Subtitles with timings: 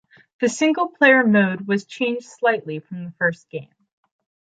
[0.39, 3.69] The single player mode was changed slightly from the first game.